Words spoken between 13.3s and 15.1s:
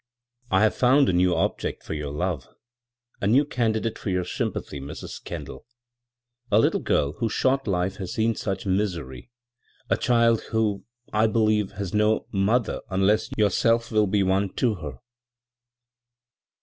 you yourself will be one to her.